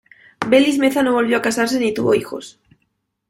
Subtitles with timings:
[0.53, 2.59] Velis-Meza no volvió a casarse ni tuvo hijos.